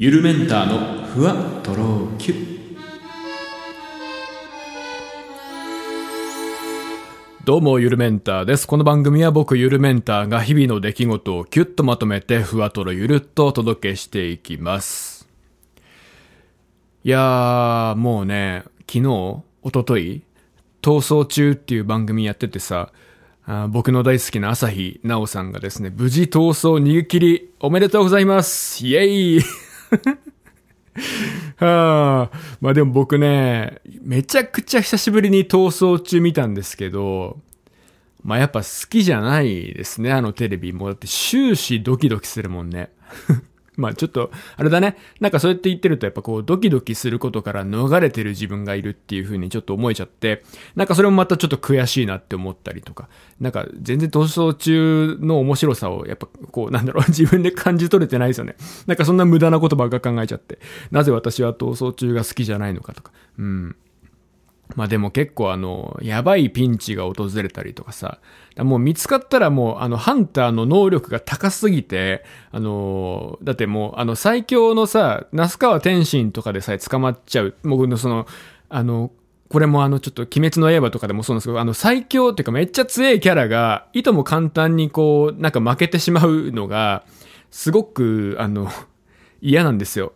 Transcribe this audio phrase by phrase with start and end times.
[0.00, 2.34] ゆるメンターのふわとろきゅ
[7.44, 8.68] どうもゆるメンターです。
[8.68, 15.28] この番組は僕ゆるメンターが日々の出来事をキュッとまとめてふわとろゆるっとお届けしていきます。
[17.02, 20.22] いやーもうね昨日一昨日
[20.80, 22.92] 逃走中っていう番組やっててさ
[23.46, 28.86] あ僕の大好きな朝日奈央さんがですね、無事逃走逃げ切りおめでとうございます。
[28.86, 29.67] イェイ。
[31.56, 37.40] はあ、まあでも僕ね、めちゃくちゃ久しぶりに逃走中見たんですけど、
[38.22, 40.72] まあやっぱ好きじゃないですね、あのテレビ。
[40.72, 42.90] もうだって終始ドキドキするもんね。
[43.78, 44.96] まあちょっと、あれだね。
[45.20, 50.42] なんかそうやって言ってるとやっぱこうドキドキすることから逃れてる自分がいるっていう風にちょっと思えちゃって、
[50.74, 53.08] なんかそれもまたちょっと悔しいなって思ったりとか、
[53.40, 58.56] なんか全然逃走中の面白さをやっぱこうなんだろう、 自分で感じ取れてないですよね。
[58.88, 60.58] なんかそんな無駄なことばっか考えちゃって、
[60.90, 63.76] なぜ私は逃走中が好きじゃないのかとか、うん。
[64.76, 68.18] まあでも結構あの、やばいピンチが訪れたりとかさ、
[68.56, 78.26] もう見つかったらもうあの、ハンターの能力が高すぎて、あの、だってもうあの、最強のさ、那須川天心とかでさえ捕まっちゃう、僕のその、
[78.68, 79.10] あの、
[79.48, 87.04] これもあの、ちょっと鬼滅の刃とかでもそうなんですけど、あの、最強っていうかめっちゃ強いキャラが、いとも簡単にこう、なんか負けてしまうのが、
[87.50, 88.68] すごく、あの、
[89.40, 90.12] 嫌なんですよ。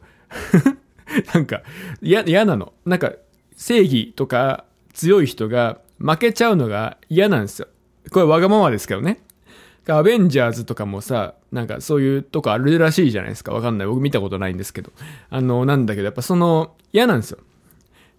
[1.35, 1.63] なんか、
[2.03, 2.75] 嫌、嫌なの。
[2.85, 3.13] なんか、
[3.57, 7.69] 正義とか強い人が負けちゃうのが嫌なんですよ。
[8.11, 9.21] これわがままですけどね。
[9.89, 13.53] アベンジャーズとかもさ、なんかそういうとこあるらしいじゃないですか。
[13.53, 13.89] わかんない。
[13.89, 14.93] 僕見たことないんですけど。
[15.29, 17.39] あの、なんだけど、やっぱその、嫌なんですよ。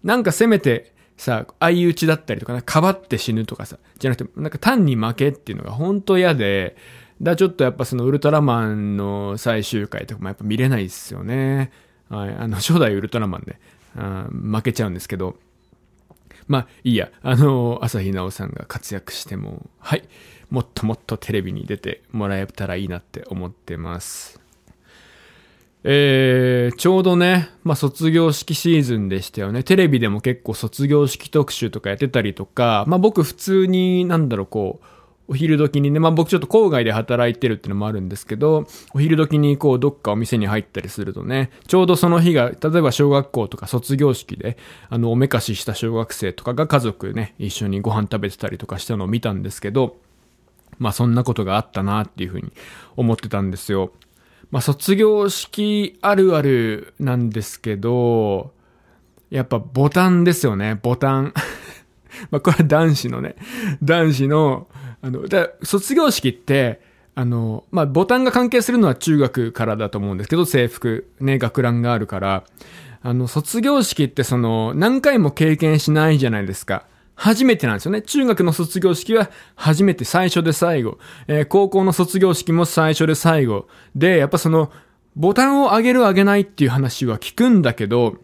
[0.04, 6.76] なんかせめて、さ、相打ちだったりとか、かばって死ぬとかさ、じゃなくて、なんか単に負けっていうのが本当嫌で、
[7.22, 11.72] だちょっとやっぱそのウルトラマンの最終回とかもやっぱ見れないですよね。
[12.09, 12.36] はい。
[12.36, 13.59] あの、初代ウルトラマンで
[13.94, 15.36] 負けちゃうんですけど、
[16.47, 20.04] まあいいや、あの、朝日奈央さんが活躍しても、はい、
[20.49, 24.39] もっともっとテレビに出てもらえたらいいなって思ってます。
[25.86, 29.64] えー、ちょうどね、まあ、卒業式シーズンでしたよね。
[29.64, 34.86] テレビでも結構卒業式特集とかやってたりとか、まあ、僕普通に、なんだろう、こう、
[35.28, 44.58] お昼時にね、まあ僕ちょっと郊外で働いてるっていうのもあるんですけど、お昼時にこうどっかお店に入ったりするとね、ちょうどその日が、例えば小学校とか卒業式で、
[44.89, 49.95] あの、おめかしした小学生とかが家族ね、一緒にご飯食べてたりとかしたのを見たんですけど、
[50.78, 52.52] まあそんなことがあったなっていうふうに
[52.98, 53.94] 思ってたんですよ。
[54.52, 58.52] まあ卒業式あるあるなんですけど、
[59.30, 61.33] やっぱボタンですよね、ボタン。
[62.30, 63.36] まあこれは男子のね、
[63.82, 64.67] 男子の、
[65.03, 66.81] あの、だ卒業式って、
[67.14, 72.43] あの、まあ、ボタンが関係するのは中学からだと思うんですけど、制服、ね、学ランがあるから、
[73.02, 76.86] あの、卒業式ってその、何回も経験しないじゃないですか。
[77.15, 78.02] 初めてなんですよね。
[78.02, 80.97] 中学の卒業式は初めて最初で最後。
[81.27, 83.67] えー、高校の卒業式も最初で最後。
[83.95, 84.71] で、やっぱその、
[85.15, 88.15] ボタンを上げる上げないっていう話は聞くんだけど、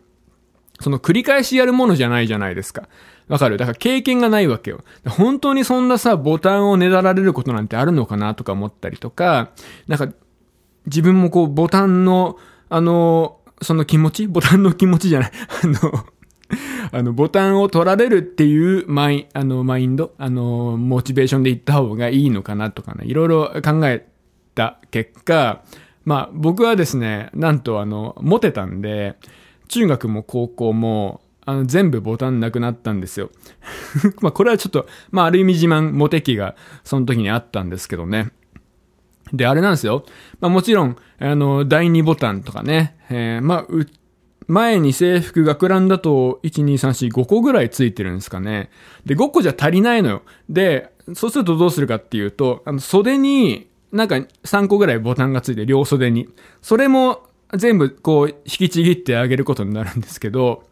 [0.79, 2.87] その繰り返しやるものじゃないじゃないですか。
[3.27, 3.57] わかる？
[3.57, 4.83] だから経験がないわけよ。
[5.07, 9.51] 本当にそんなさ、ボタンをねだられることなんてあるのかなとか思ったりとか、
[9.87, 10.09] なんか、
[10.85, 12.37] 自分もこう、ボタンの、
[12.69, 14.27] あの、その気持ち？
[14.27, 15.31] ボタンの気持ちじゃない。
[15.63, 16.05] あの、
[16.91, 24.07] あの、ボタンを取られるっていうマイ、あの、マインド、あの、モチベーションで行った方がいいのかなとかね、いろいろ考え
[24.55, 25.61] た結果、
[26.05, 29.17] まあ、僕はですね、なんとあの、モテたんで、
[29.69, 33.29] 中学も高校も、あの、全部ボタンなくなったんですよ。
[34.21, 38.31] まあ、これはちょっと、まあ、ある意味自慢、モテ期が、その時にあったんですけどね。
[39.31, 40.05] で、あれなんですよ。
[40.41, 43.87] まあ、もちろん、あの、第2ボタンとかね、えー、まあ、う
[44.47, 48.71] 前に制服学ランだと、1、2、3、4、5個ぐらいついてるんですかね。
[49.05, 50.23] で、5個じゃ足りないのよ。
[50.49, 56.29] で、そうするとどうするかっていうと、あの、袖に、なんか3個ぐらいボタンがついて、両袖に。
[56.63, 60.63] それも全部こう引きちぎってあげることになるんですけど、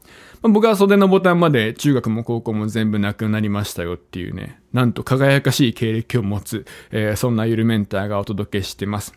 [0.42, 9.13] まあ、僕は袖のボタンまで中学も高校も全部なくなりましたよっていうね、なんと輝かしい経歴を持つ、えー、そんなゆるメンターがお届けしてます。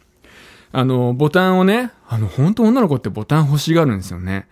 [0.73, 4.47] あの、ボタンをね、あの、本当女の子ってボタン欲しがるんですよね。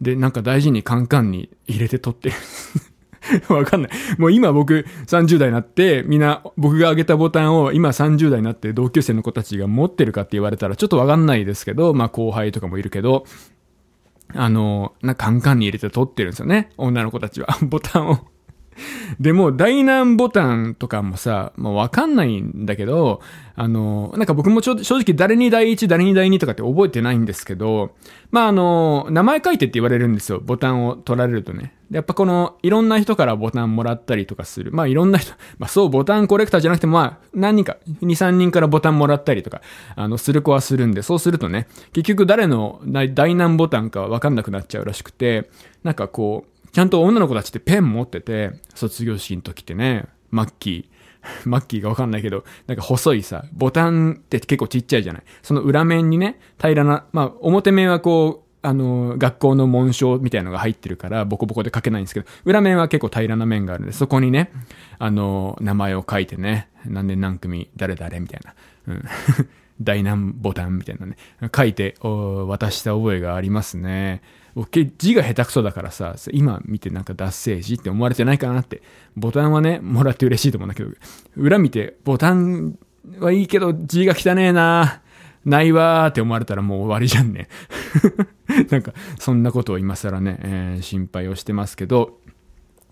[0.00, 2.34] で、なんか大事にカンカンに入れて取ってる。
[3.48, 3.90] わかんない。
[4.18, 13.24] もう今僕30代になって、みんな僕が上げたボタンを今30代になって同級生の子たちが持ってるかって言われたらちょっとわかんないですけど、まあ後輩とかもいるけど、
[14.34, 16.70] あの、な、カンカンに入れて撮ってるんですよね。
[16.76, 17.48] 女の子たちは。
[17.62, 18.18] ボタンを
[19.20, 23.20] でも、大難ボタンとかもさ、まあ、わかんないんだけど、
[23.54, 27.94] あの、なんか僕もちょ正直誰に第一、誰に第二とかって覚えてないんですけど、
[28.30, 30.40] まあ、あの、名前書いてって言われるんですよ。
[30.40, 31.74] ボタンを取られるとね。
[31.90, 34.72] やっぱこの、いろんな人からボタンもらったりとかする。
[34.72, 39.60] まあ、いろんな人、 まあ、そう、ボタンコレクターじゃなくても、まあ、何人か、2、3人からボタンもらったりとか、
[39.94, 45.50] あの、する子はするんで、そうするとね、結局誰の大難ボタンかわかんなくなっちゃうらしくて、
[45.84, 50.92] なんかこう、ちゃんと女の子たちってペン持ってて、卒業式の時ってね、マッキー、
[51.48, 55.22] マッキーがわかんないけど、なんか細いさ、ボタンって結構ちっちゃいじゃない。
[55.42, 64.52] その裏面にね、平らな、まあ表面はこう、あの、学校の紋章みたいなのが入ってるから、ボコボコで書けないんですけど、裏面は結構平らな面があるんで、そこにね、
[64.98, 68.54] あの、名前を書いてね、何年何組、誰々みたいな。
[68.86, 69.04] うん
[69.80, 71.16] 大難ボタンみたいなね、
[71.54, 74.22] 書いて渡した覚えがありますね。
[74.54, 78.82] 僕字が下手くそだからさ、今見てなんか脱製字って思われてないかなって。
[79.16, 80.90] ボタンはね、もらって嬉しいと思うんだけど、
[81.36, 82.78] 裏見て、ボタン
[83.18, 85.00] はいいけど字が汚ねえな
[85.44, 87.48] ないわーって思われたらもう終わりじゃんね。
[88.70, 92.18] なんか、そんなことを今更ね、えー、心配をしてますけど、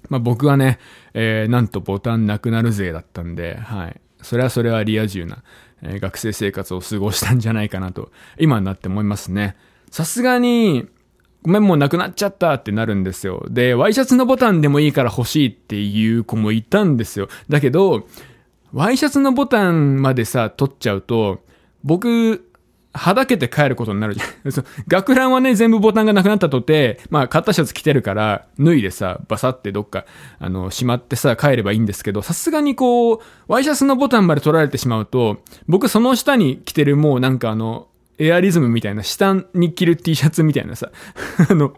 [0.08, 0.78] まあ僕はね、
[1.14, 4.00] えー、なんとボタンなくなるぜだったんで、はい。
[4.22, 5.42] それはそれはリア充な、
[5.82, 9.56] えー、学生生活を過ごしたんじゃないかなと、今になって思いますね。
[9.90, 10.88] さすがに、
[11.42, 13.46] ごめん、もうなくなっちゃったってなるんですよ。
[13.48, 17.28] で、ワイシャツのボタンでもいいから欲しいっていう子もいたんですよ。
[17.48, 18.06] だけど、
[18.72, 21.42] ワイシャツのボタンまでさ、取っちゃうと、
[21.82, 22.49] 僕、
[22.92, 24.64] はだけて帰ることになるじゃん。
[24.88, 30.04] 学ランはね、全部ボタンがなくなったとて、まあ、買ったシャツ着てるから、脱いでさ、バサってどっか、
[30.40, 37.86] あの、しまってさ、帰ればいいんですけど、さすがにこう、ワイシャツのボタンまで取られてしまうと、僕その下に着てるもうなんかあの、
[38.18, 40.90] エアリズムみたいな、下に着る T シャツみたいなさ、
[41.48, 41.74] あの、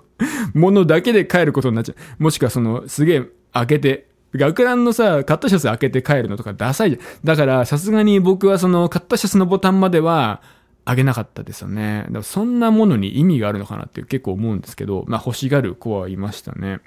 [0.54, 2.22] ものだけで帰ることになっちゃう。
[2.22, 3.22] もしくはその、すげえ
[3.52, 7.02] 開けて、学ランのさ、カットシャツ開けて帰るのとかダサいじゃん。
[7.22, 10.40] だから、さすがに僕はその、カットシャツのボタンまでは、
[10.84, 12.04] あげなかったですよね。
[12.06, 16.80] だからそんなものに意味があるのかなって結構思うんですけど、まあ欲しがる子はいましたね。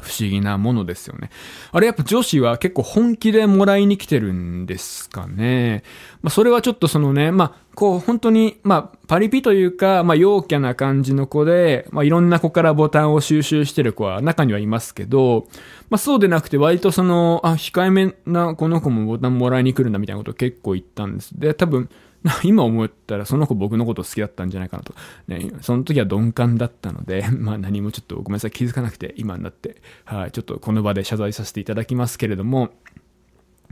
[0.00, 1.30] 不思議なものですよね。
[1.70, 5.82] あれやっぱ女子は結構本気でもらいに来てるんですかね。
[6.22, 15.46] まあそれはちょっとそのね、まあこう本当に、まあパリピというか、まあ陽キャな感じの子で、まあいろんな子からボタンを収集してる子は中にはいますけど、
[15.90, 21.38] まあそうでなくて割とその、あ、控えめなこの子もボタンもらいに来るんだみたいなことを結構言ったんです。
[21.38, 21.88] で、多分、
[22.42, 24.94] 今思ったらその子僕のこと好きだったんじゃないかなと。
[25.28, 32.70] ね、その時は鈍感だったので、 まあ何もちょっとごめんなさい気づかなくて今になって、はい、ちょっとこの場で謝罪させていただきますけれども、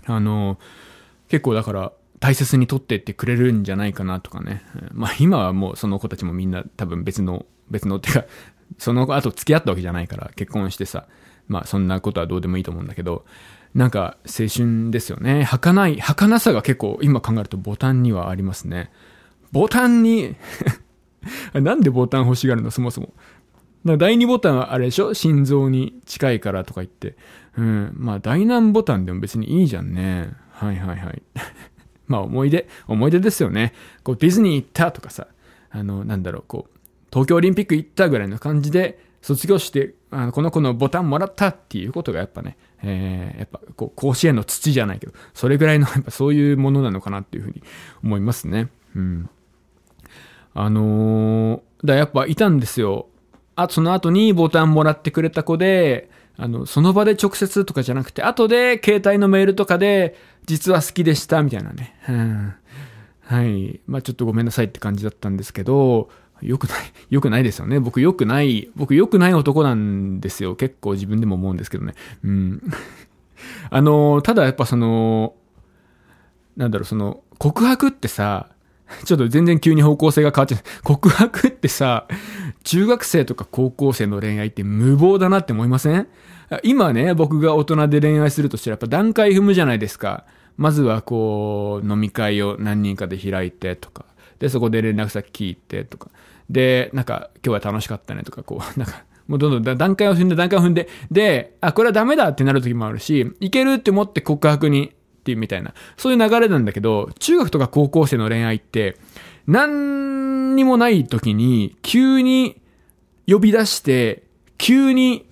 [0.04, 0.58] あの、
[1.28, 4.62] 結構だから大切に取ってってくれるんじゃないかなとかね。
[4.92, 8.24] まあ今はもうその子たちもみんな多分別の、別のっていうか、
[8.76, 11.06] その後付き合ったわけじゃないから結婚してさ、
[11.48, 13.24] まあそんなことはどうでもいいと思うんだけど、
[13.74, 15.44] なんか青春ですよね。
[15.44, 18.90] 儚い、儚さが結構今考えるとボタンにはありますね。
[19.50, 20.36] ボタンに
[21.54, 23.14] なんでボタン欲しがるのそもそも。
[23.84, 27.16] 第2ボタンはあれでしょ心臓に近いからとか言って。
[27.56, 27.92] うん。
[27.96, 30.30] まあ第何ボタンでも別にいいじゃんね。
[30.50, 31.22] はいはいはい。
[32.06, 33.72] まあ思い出、思い出ですよね。
[34.02, 35.26] こうディズニー行ったとかさ。
[35.72, 36.78] あの、なんだろう、こう、
[37.10, 47.62] 東京オリンピック行ったぐらいの感じで、卒業して、あのこの子のボタンもらったっていうことがやっぱね、えー、やっぱこう甲子園の土じゃないけど、それぐらいのやっぱそういうものなのかなっていうふうに
[48.04, 48.68] 思いますね。
[48.94, 49.30] うん。
[50.54, 53.06] あのー、だやっぱいたんですよ。
[53.54, 61.94] あ、その後にボタンもらってくれた子で、あの、その場で直接とかじゃなくて、後で携帯のメールとかで、実は好きでした、みたいなね。
[62.08, 62.54] うん、
[63.20, 63.80] はい。
[63.86, 66.10] まあちょっとごめんなさいって感じだったんですけど、
[66.42, 66.78] 良くない、
[67.10, 67.80] 良くないですよね。
[67.80, 70.54] 僕良くない、僕良くない男なんですよ。
[70.56, 71.94] 結構自分でも思うんですけどね。
[72.24, 72.62] うん。
[73.70, 75.34] あの、ただやっぱその、
[76.56, 78.48] なんだろう、その、告白ってさ、
[79.04, 80.60] ちょっと全然急に方向性が変わっちゃう。
[80.82, 82.06] 告白ってさ、
[82.64, 86.06] 中学生とか高校生の恋愛って無謀だなって思いません？
[86.62, 90.24] 今ね、僕が大人で恋愛するとしたらやっぱ段階踏むじゃないですか。
[90.58, 94.04] まずはこう、飲み会を何人かで開いてとか。
[94.38, 96.10] で、そこで連絡先聞いてとか。
[96.52, 108.96] で、なんか、今日は楽しかったねとか、こう、 なんか、もうどんどん段階を踏んで段階を踏んで、で、あ、これはダメだってなる時もあるし、いけるって思って告白にっていうみたいな、そういう流れなんだけど、中学とか高校生の恋愛って、
[109.46, 112.60] 何にもない時に、急に
[113.26, 114.24] 呼び出して、
[114.58, 115.26] 急に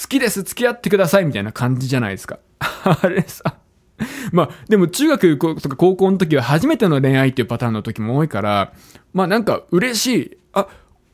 [0.00, 2.38] 好きです付き合ってくださいみたいな感じじゃないですか。
[2.58, 3.56] あれさ。
[4.32, 8.72] まあ、でも中学とか高校の時は初めての恋愛っていうパターンの時も多いから、
[9.12, 10.38] まあなんか嬉しい。
[10.52, 10.68] あ、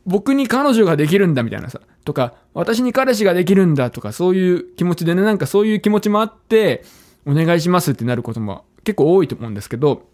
[0.07, 6.85] 僕に彼女ができるんだみたいなさ、とか、私に彼氏ができるんだとか、そういう気持ちでね、なんかそういう気持ちもあって、
[7.26, 10.09] お願いしますってなることも結構多いと思うんですけど、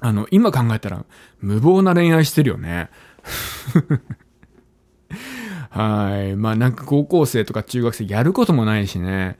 [0.00, 1.04] あの、今考えたら、
[1.40, 2.88] 無謀な恋愛してるよね。
[5.68, 6.36] はい。
[6.36, 9.38] まあなんか高校生とか中学生やることもないしね。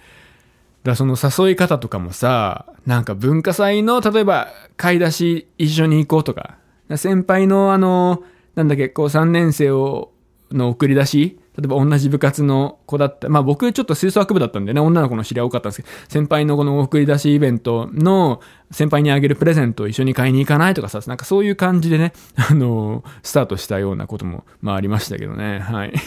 [0.84, 6.56] だその誘い方とかもさ、なんか文化祭の、例えば、買い出し一緒に行こうとか、
[6.96, 8.22] 先輩のあの、
[8.54, 10.12] なんだっけ、こう3年生を、
[10.50, 13.28] の送り出し例えば同じ部活の子だった。
[13.28, 18.40] まあ僕ちょっと吹奏楽部だったんでね、女の子の知り合い多かったんですけど、先輩のこの送り出しイベントの
[18.70, 22.14] 先輩にあげるプレゼントを一緒に買いに行かないとかさ、なんかそういう感じでね、
[22.50, 25.92] あの、スタートしたようなことも、まあありましたけどね、はい。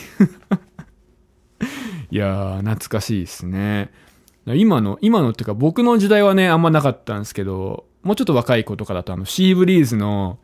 [2.09, 3.91] いやー、懐かしいですね。
[4.47, 10.39] 今の、今のっていうか僕の時代はね、あんまなかったんですけど、もうちょっと若い子とかだとあの、シーブリーズの、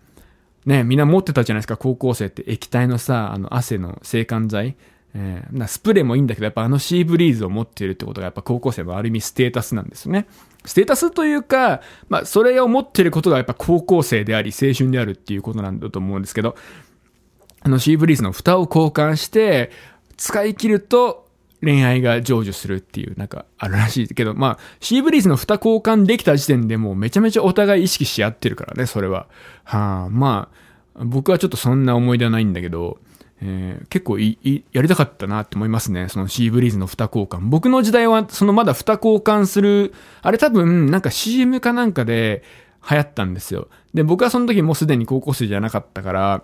[0.65, 4.75] ね、みんな持ってたじゃないですか、高校生って液体のさ、あの、汗の制汗剤。
[5.13, 10.27] えー、スプレーもいいんだけど、やっぱあのシーブリーズを持っているってことが、やっぱ高校生のある意味ステータスなんですね。
[10.63, 16.55] ステータスというか、まあ、それを持っていることがやっぱ高校生であり、青春であるっていうことなんだと思うんですけど、
[17.61, 19.71] あのシーブリーズの蓋を交換して、
[20.15, 21.27] 使い切ると
[21.61, 29.27] 恋愛が成就するっていう、なんかあるらしいけど、まあ、シーブリーズの蓋交換できた時点でもうめちゃめちゃお互い意識し合ってるからね、それは。
[29.63, 30.49] はあ、ま
[30.95, 32.99] あ、僕はちょっとそんな思い出はないんだけど、
[33.43, 36.09] えー、結構いいやりたかったなって思いますね。
[36.09, 37.49] そのシーブリーズの蓋交換。
[37.49, 42.43] 僕の時代はそのまだ蓋交換する、あれ多分なんか CM かなんかで
[42.89, 43.67] 流行ったんですよ。
[43.93, 46.43] で、僕はその時もうすでに高校生じゃなかったから、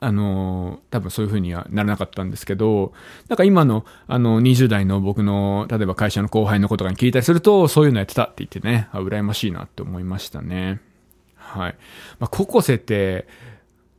[0.00, 2.92] あの多分そういう風にはならなかったんですけど、
[3.28, 10.80] なんか今の、あの、20代の僕の、例えば会社の後輩の子とかに聞いたりすると、そういうのやってたって言ってね、あ、羨ましいなって思いましたね。
[11.36, 11.76] はい。
[12.18, 13.26] まあ、高校生って、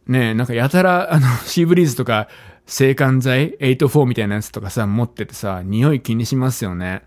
[0.08, 2.28] ねなんかやたら、あの、 シーブリーズとか、
[2.68, 7.04] 制汗剤、84みたいなやつとかさ、持っててさ、匂い気にしますよね。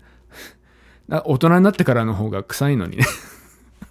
[1.25, 3.03] 大人になってからの方が臭いのにね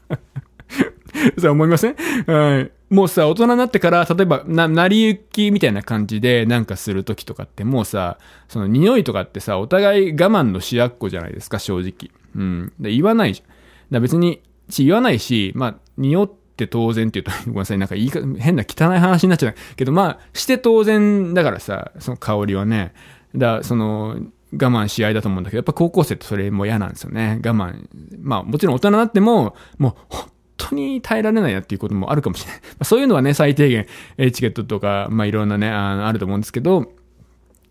[1.39, 1.97] そう思いません？
[2.27, 2.71] はい。
[2.91, 8.19] もうさ、大人になってから、例えば、な、成り行きみたいな感じでなんかするときとかって、もうさ、
[8.49, 12.11] その匂いとかってさ、お互い我慢のしやっこじゃないですか、正直。
[12.35, 12.73] うん。
[12.81, 13.95] で言わないじゃん。
[13.95, 14.43] だ別に、
[14.79, 22.95] 言わないし、まあ、匂って当然って言うと、 ごめんなさい、なんか言い方、変な汚い話になっちゃうけど、まあ、して当然だからさ、その香りはね。
[23.37, 24.19] だその、
[24.53, 27.41] 我慢し合いだと思うんだけど、やっぱ高校生ってそれも嫌なんですよね。
[27.45, 27.87] 我慢。
[28.23, 30.15] まあ、もちろん大人になっても、もう、
[30.59, 32.61] 当に耐えられないなっていうこともあるかもしれない。
[32.85, 33.87] そういうのはね、最低限、
[34.19, 36.93] エチケットとか、まあいろんなね、ああると思うんですけど、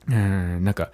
[0.10, 0.92] うん、なんか、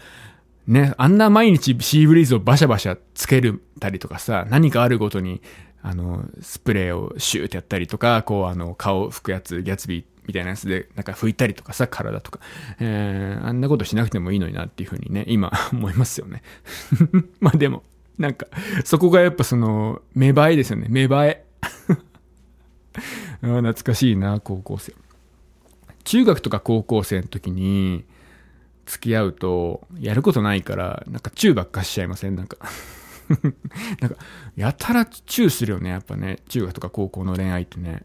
[0.67, 5.41] ね、あんな毎日シーブリーズをバシャバシャつけるたりとかさ、何かあるごとに、
[5.81, 12.39] あの、スプレーをシューってやったりとか、こう、あの、顔拭くやつ、ギャツビーみたいなやつで、なんか拭いたりとかさ、体とか。
[12.79, 16.41] えー、あんなことしなくてもいいのになっていうふうにね、今 思いますよね。
[17.41, 17.83] まあでも、
[18.17, 18.47] なんか、
[18.85, 20.87] そこがやっぱその、芽生えですよね。
[20.89, 21.45] 芽生え。
[23.41, 24.93] 懐かしいな、高校生。
[26.03, 28.05] 中学とか高校生の時に
[28.85, 32.35] 付き合うと、やることないから、なんかチューばっかしちゃいません？
[32.35, 32.57] なんか
[34.01, 34.17] なんか、
[34.55, 36.39] やたらチューするよね、やっぱね。
[36.49, 38.03] 中学とか高校の恋愛ってね。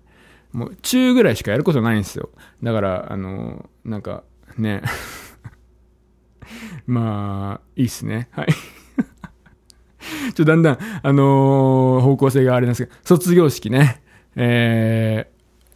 [0.52, 2.30] もう、チューぐらいしかやることないんですよ。
[2.62, 4.22] だから、あの、なんか、
[4.56, 4.82] ね。
[6.86, 8.28] まあ、いいっすね。
[8.30, 8.48] はい。
[10.34, 14.02] ちょ、だんだん、あのー、方向性があれなんですけど、卒業式ね。
[14.36, 15.30] え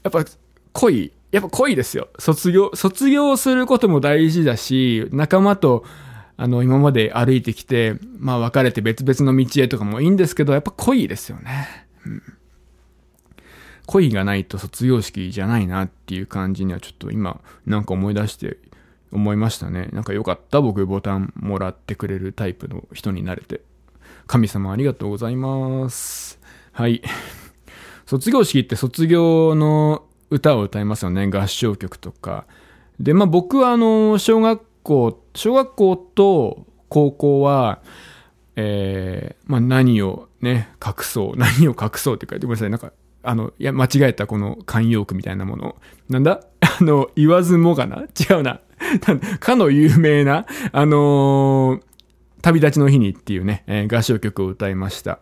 [0.05, 0.31] ー、やっぱ
[0.73, 2.09] 恋、やっぱ恋ですよ。
[2.19, 5.85] 卒業、卒業することも大事だし、仲間と、
[6.37, 11.87] あの、今まで歩いてきて、まあ別れて別々の道へとかもいいんですけど、やっぱ恋ですよね。
[12.07, 12.23] うん、
[13.87, 18.59] 恋がないと卒業式じゃないなっていう感じにはちょっと今、なんか思い出して
[19.13, 19.89] 思いましたね。
[19.93, 20.61] なんかよかった？
[20.61, 23.61] 僕ボタンもらってくれるタイプの人になれて。
[24.27, 26.41] 神様ありがとうございます。
[26.73, 27.03] はい。
[28.13, 31.29] 卒業式って卒業の歌を歌いますよね。
[31.29, 32.45] 合唱曲とか。
[33.01, 37.81] で、まあ僕はあの、小学校、小学校と高校は、
[38.57, 42.71] えー、まあ何をね、隠そう、 何を隠そうって書いてごめんなさい。
[42.71, 42.93] なんか、
[43.23, 45.77] あの、いや、間違えたこの慣用句みたいなもの。
[46.11, 46.43] なんだ？
[46.61, 48.03] あの、言わずもがな？
[48.03, 48.61] 違うな。
[49.41, 51.83] かの有名な、あのー、
[52.43, 55.19] 旅立ちの日にっていうね、えー、合唱曲を歌いました。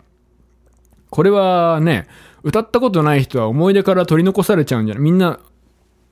[1.11, 2.07] これはね、
[2.43, 5.03] 歌ったことない人は思い出から取り残されちゃうんじゃない？
[5.03, 5.41] みんな、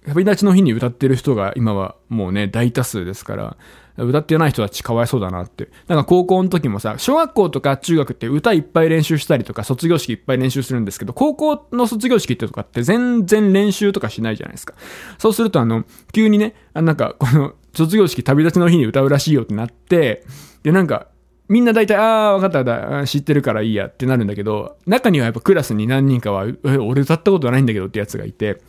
[0.06, 3.56] 旅立ちの日に歌ってる人が今はもうね、大多数ですから、
[3.98, 5.70] 歌ってない人たちかわいそうだなって。
[5.88, 14.74] なんか高校の時もさ、小学校とか中学って歌いっぱい練習したりとか、卒業式いっぱい練習するんですけど、高校の卒業式ってとかって全然練習とかしないじゃないですか。
[15.18, 20.24] そうするとあの、急にね、あなんかこの卒業式旅立ちの日に歌うらしいよってなって、
[20.62, 21.08] でなんか、
[21.48, 28.60] みんな大体、ああ、わかっただ、知ってるからいいやってなるんだけど、中にはやっぱクラスに何人かは、え、俺歌ったことないんだけどってやつがいて、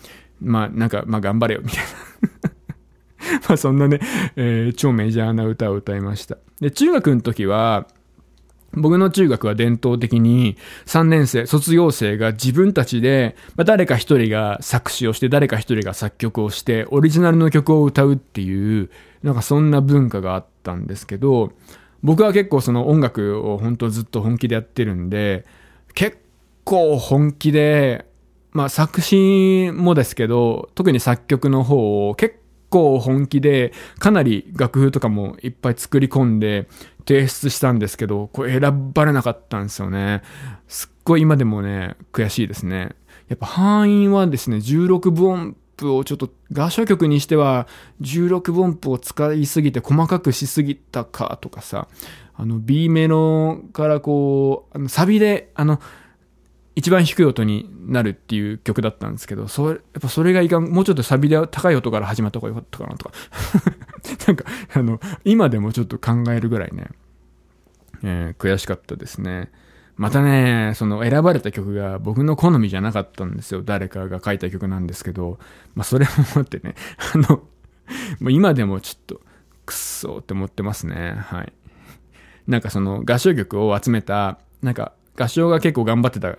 [0.42, 4.00] まあ、なんか、まあ頑張れよ、みたいな まあそんなね、
[4.38, 6.38] えー、超メジャーな歌を歌いました。
[6.62, 7.88] で、中学の時は、
[8.74, 10.56] 僕の中学は伝統的に
[10.86, 18.90] 3年生、卒業生が自分たちで、まあ、誰か一人が作詞をして、誰か一人が作曲をして、オリジナルの曲を歌うっていう、
[19.24, 21.52] なんかそんな文化があったんですけど、
[22.04, 25.46] 僕は結構その音楽を本当ずっと本気でやってるんで、
[25.94, 26.18] 結
[26.64, 28.06] 構本気で、
[28.52, 32.40] まあ作詞もですけど、特に作曲の方を結
[32.70, 36.68] 構本気で、かなり楽譜とかもいっぱい作り込んで
[37.08, 40.22] 提出したんですけど、これ選ばれなかったんですよね。
[40.68, 42.96] すっごい今でもね、悔しいですね。
[43.28, 47.68] やっぱ範囲はですね、16分音符をちょっと合唱曲にしては
[48.02, 51.88] 16分音符を使いすぎて細かくしすぎたかとかさ、
[52.36, 55.82] あの B メロからこう、あのサビで、あの、
[56.76, 63.16] 一番低い音になるっていう曲だったんですけど、それ、やっぱそれがいかん、もうちょっとサビで高い音から始まった方がよかったかなとか。
[64.28, 66.88] なんか、あの、今でもちょっと考えるぐらいね、
[68.04, 69.52] えー、悔しかったですね。
[70.00, 73.64] またね、その選ばれた曲が僕の好みじゃなかったんですよ。
[73.64, 75.40] 誰かが書いた曲なんですけど、
[75.76, 76.76] まあそれもあってね、
[77.14, 77.28] あの、
[78.22, 79.22] もう今でもちょっと、
[79.66, 81.18] くっそーって思ってますね。
[81.18, 81.52] はい。
[82.48, 86.38] なんかその合唱曲を集めた、なんか合唱が結構頑張ってた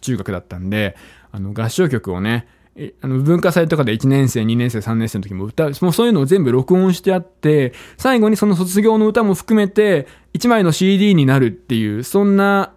[0.00, 0.96] 中学だったんで、
[1.32, 2.46] あの、合唱曲をね、
[3.02, 12.72] あの文化祭とかで1年生、2年生、3年生の時も歌う、もうそういうのを全部録音してあって、最後にその卒業の歌も含めて、1枚の CD になるっていう、そんな、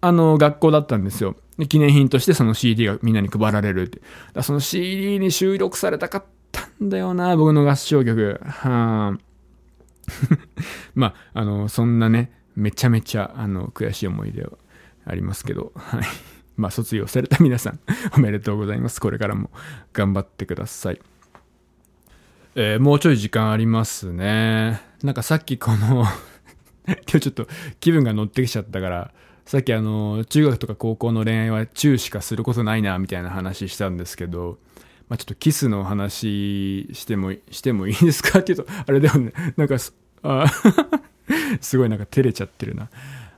[0.00, 1.36] あの、学校だったんですよ。
[1.58, 4.00] で記念品としてその CD がみんなに配られるって。
[4.32, 8.40] だその CD に収録されたかったんだよな、僕の合唱曲。
[8.44, 9.28] はあ。
[10.94, 14.50] まあ、あの、そんなね、めちゃめちゃ、あの、悔しい思い出は
[15.04, 16.02] ありますけど、はい。
[16.56, 17.80] まあ、卒業された皆さん、
[18.16, 19.00] おめでとうございます。
[19.00, 19.50] これからも
[19.92, 21.00] 頑張ってください。
[22.54, 24.80] えー、もうちょい時間ありますね。
[25.04, 26.04] なんかさっきこの
[26.86, 27.46] 今日ちょっと
[27.78, 29.12] 気分が乗ってきちゃったから、
[29.48, 34.58] さっきあの、中学とか高校の恋愛は中しかすることないな、みたいな話したんですけど、
[35.08, 38.40] まあ、ちょっとキスの話しても、してもいいですか？
[38.40, 39.76] って言うと、あれでもね、なんか、
[40.22, 40.44] あ
[41.62, 42.90] すごいなんか照れちゃってるな。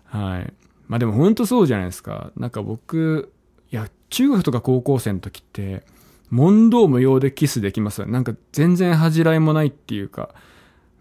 [0.07, 0.53] はい。
[0.89, 2.33] まあでも本当そうじゃないですか。
[2.37, 3.33] なんか僕、
[3.71, 5.85] いや、中学とか高校生の時って、
[6.29, 10.35] 問答無用でキスできますなんか全然恥じらいもないっていうか、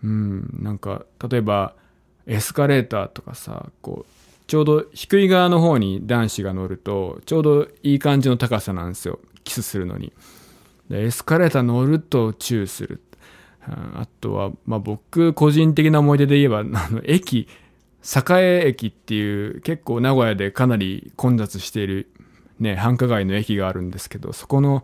[0.03, 1.73] うん、なんか、例えば、
[2.27, 4.18] エスカレーターとかさ、こう、
[4.49, 9.19] ちょうど低い側の方に男子が乗ると、ちょうどいい感じの高さなんですよ。
[9.43, 10.11] キスするのに。
[10.89, 13.03] でエスカレーター乗るとチューする。
[13.61, 17.47] あとは、まあ、僕個人的な思い出で言えば、 あの、駅、
[18.03, 22.09] 栄駅っていう結構名古屋でかなり混雑している
[22.59, 24.83] ね、繁華街の駅があるんですけど、そこの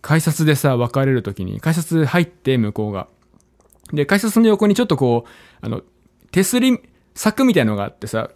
[0.00, 3.08] 改札でさ、別れる時に、改札入って向こうが。
[3.92, 5.30] で、改札の横にちょっとこう、
[5.60, 5.82] あの、
[6.30, 6.78] 手すり、
[7.20, 8.30] 柵みたいのがあってさ、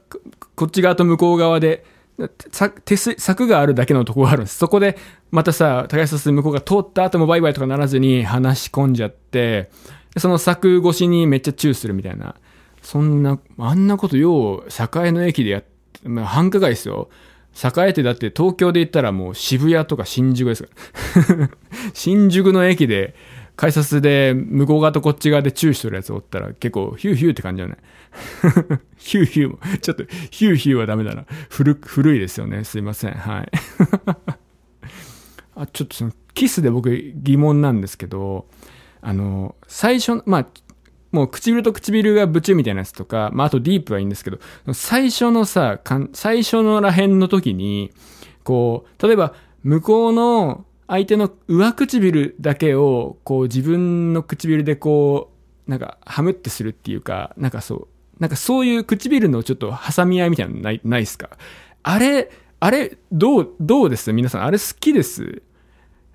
[0.57, 1.87] こっち側と向こう側で、
[2.85, 4.59] 手す、柵があるだけのとこがあるんです。
[4.59, 4.99] そこで、
[5.31, 9.71] またさ、高安向こうが通った後もバイバイとかならずに話し込んじゃって、
[10.19, 12.35] その柵越しにめっちゃチューするみたいな。
[12.83, 17.09] そんな、あんなことよう、栄の駅でやって、まあ、繁華街ですよ。
[17.55, 20.69] 栄ってだって東京で言ったらもう渋谷とか新宿ですか
[21.39, 21.51] ら。
[21.95, 23.15] 新宿の駅で、
[23.57, 27.77] 改札で向こう側とこっち側でチューしてるやつおったら結構ヒューヒューって感じよね。
[28.97, 31.25] ヒューヒューも、ちょっとヒューヒューはダメだな。
[31.51, 32.65] 古、古いですよね。
[32.65, 33.13] すいません。
[33.13, 33.51] はい。
[35.57, 38.47] あ、ちょっとその、キスで僕疑問なんですけど、
[39.01, 40.47] あの、最初、まあ、
[41.13, 44.39] もう唇と唇がブチュみたいなやつとか、まあ、あとディープはいいんですけど、
[44.73, 45.81] 最初のさ、
[46.13, 47.93] 最初のらへんの時に、
[48.43, 55.33] こう、例えば、向こうの相手の上唇だけを、こう自分の唇でこ
[55.67, 57.89] う、なんか、ハムってするっていうか、なんかそう、
[58.21, 61.31] なんかそういう唇のちょっと挟み合いみたいなのない、ないっすか？
[61.83, 64.13] あれ、あれ、どう、どうです？
[64.13, 65.43] 皆さん、あれ好きです？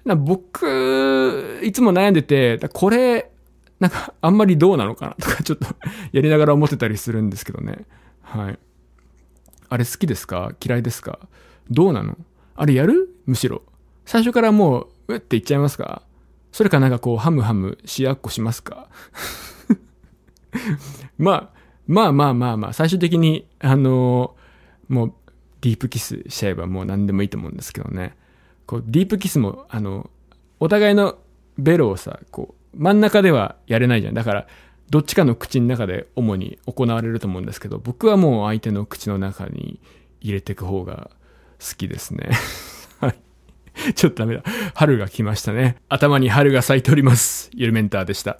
[0.05, 3.31] な僕、いつも悩んでて、これ、
[3.79, 5.15] なんか、あんまりどうなのかな？
[5.15, 5.65] とか、ちょっと
[6.13, 7.85] やりながら思ってたりするんですけどね。
[8.21, 8.59] はい。
[9.69, 10.53] あれ好きですか？
[10.63, 11.19] 嫌いですか？
[11.69, 12.17] どうなの？
[12.55, 13.15] あれやる？
[13.25, 13.63] むしろ。
[14.09, 16.01] 最初からもう、うって言っちゃいますか？
[16.51, 18.89] それかなんかこう、ハムハムしやっこしますか？
[21.19, 21.49] まあ、
[21.85, 24.35] まあまあまあまあ、最終的に、あの
[24.87, 25.13] もう、
[25.61, 28.17] ディープキスしちゃえばもう何でもいいと思うんですけどね。
[28.65, 30.09] こう、ディープキスも、あの、
[30.59, 31.19] お互いの
[31.59, 34.15] ベロをさ、こう、真ん中ではやれないじゃん。
[34.15, 34.47] だから、
[34.89, 39.79] どっちかの口の中で主に行われると思うんですけど、僕はもう相手の口の中に
[40.19, 41.11] 入れていく方が
[41.59, 42.31] 好きですね。
[42.99, 43.28] はい。
[43.95, 44.43] ちょっとダメだ。
[44.75, 45.77] 春が来ましたね。
[45.89, 47.49] 頭に春が咲いております。
[47.53, 48.37] ゆるメンターでした。